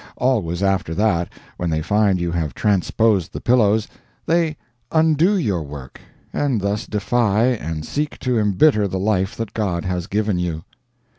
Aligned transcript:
Always 0.17 0.63
after 0.63 0.95
that, 0.95 1.31
when 1.57 1.69
they 1.69 1.83
find 1.83 2.19
you 2.19 2.31
have 2.31 2.55
transposed 2.55 3.31
the 3.33 3.39
pillows, 3.39 3.87
they 4.25 4.57
undo 4.91 5.37
your 5.37 5.61
work, 5.61 6.01
and 6.33 6.59
thus 6.59 6.87
defy 6.87 7.45
and 7.49 7.85
seek 7.85 8.17
to 8.21 8.39
embitter 8.39 8.87
the 8.87 8.97
life 8.97 9.35
that 9.37 9.53
God 9.53 9.85
has 9.85 10.07
given 10.07 10.39
you. 10.39 10.63